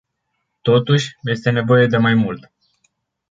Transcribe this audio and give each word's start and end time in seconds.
Totuși, 0.61 1.15
este 1.23 1.49
nevoie 1.49 1.87
de 1.87 1.97
mai 1.97 2.13
mult. 2.13 2.51